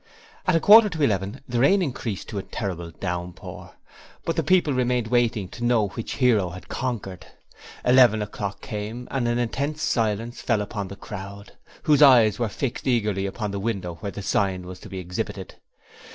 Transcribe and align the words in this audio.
At 0.47 0.55
a 0.55 0.59
quarter 0.59 0.89
to 0.89 1.03
eleven 1.03 1.41
the 1.47 1.59
rain 1.59 1.79
increased 1.83 2.27
to 2.29 2.39
a 2.39 2.41
terrible 2.41 2.89
downpour, 2.89 3.75
but 4.25 4.35
the 4.35 4.41
people 4.41 4.73
remained 4.73 5.09
waiting 5.09 5.47
to 5.49 5.63
know 5.63 5.89
which 5.89 6.13
hero 6.13 6.49
had 6.49 6.67
conquered. 6.69 7.27
Eleven 7.85 8.19
o'clock 8.19 8.61
came 8.61 9.07
and 9.11 9.27
an 9.27 9.37
intense 9.37 9.83
silence 9.83 10.41
fell 10.41 10.61
upon 10.63 10.87
the 10.87 10.95
crowd, 10.95 11.51
whose 11.83 12.01
eyes 12.01 12.39
were 12.39 12.49
fixed 12.49 12.87
eagerly 12.87 13.27
upon 13.27 13.51
the 13.51 13.59
window 13.59 13.97
where 13.99 14.11
the 14.11 14.23
sign 14.23 14.65
was 14.65 14.79
to 14.79 14.89
be 14.89 14.97
exhibited. 14.97 15.57